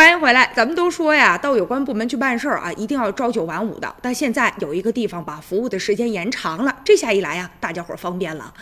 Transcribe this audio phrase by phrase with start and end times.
[0.00, 3.94] 欢迎回来，咱们都说呀，到有关部门去办事儿啊，一定要朝九晚五的。
[4.00, 8.54] 但现在有一个地方把服务的时间延长了，这下一来呀，大家伙儿方便了。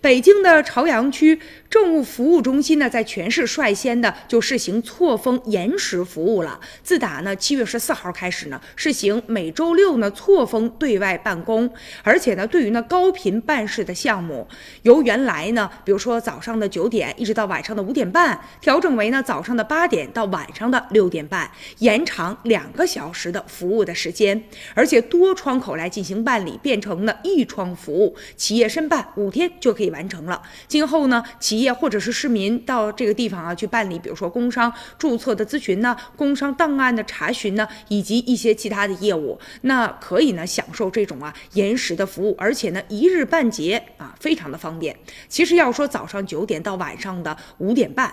[0.00, 6.60] 北京的朝阳区政务服务中心呢，在全市率先的就试行错峰延时服务了。
[6.84, 11.68] 自打呢七月十四号开始呢，试行每周六呢错峰对外办公，
[12.04, 14.46] 而且呢，对于呢高频办事的项目，
[14.82, 24.44] 由原来呢，比如说早上的九点一直到晚上的五点半，调整为呢早上的八点到晚上的六点半，延长两个小时的服务的时间，
[24.74, 29.94] 而且多窗口来进行办理，变成了一窗服务，企业申办五天就可以。
[29.94, 30.42] 完成了。
[30.66, 44.96] 今后呢，企业或者是市民到这个地方啊去办理，比如说工商注册的咨询呢，工商档案的查询呢，以及一些其他的业务，那可以呢享受这种啊延时的服务，而且呢一日半结啊，非常的方便。
[45.28, 48.12] 其实要说早上九点到晚上的五点半。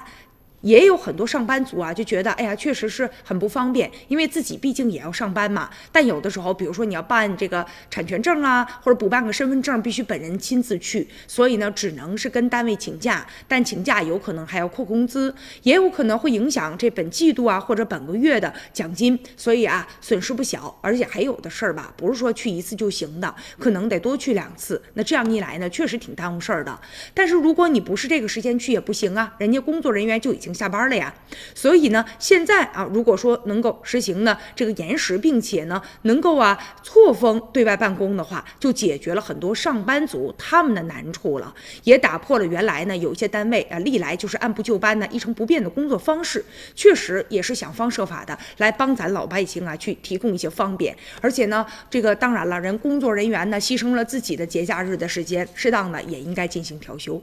[0.62, 5.70] 也有很多上班族啊，就觉得哎呀，确实是很不方便，因为自己毕竟也要上班嘛。
[5.92, 13.26] 但有的时候，比如说你要办这个产权证啊，或者补办个身份证，必须本人亲自去，所以呢，只能是跟单位请假。
[13.48, 20.78] 但请假有可能还要扣工资，也有可能会影响这本季度啊或者本个月的奖金，所以啊，损失不小。
[20.82, 24.80] 而且还有的事儿吧，不是说去一次就行的，可能得多去两次。
[24.94, 26.80] 那这样一来呢，确实挺耽误事儿的。
[27.16, 30.51] 但是如果你不是这个时间去也不行啊，人家工作人员就已经。
[30.54, 31.14] 下班了呀，
[31.56, 46.44] 所以呢，现在啊，如果说能够实行呢这个延时，并且呢能够啊错峰对外办公的话，就解决了很多上班族他们的难处了，也打破了原来呢有一些单位啊历来就是按部就班的一成不变的工作方式，
[46.76, 57.22] 确实也是想方设法的来帮咱老百姓啊去提供一些方便，而且呢，这个当然了，人工作人员呢牺牲了自己的节假日的时间，适当的也应该进行调休。